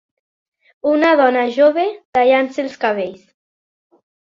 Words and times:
Una 0.93 1.11
dona 1.21 1.45
jove 1.59 1.85
tallant-se 2.21 2.67
els 2.67 2.83
cabells. 2.87 3.25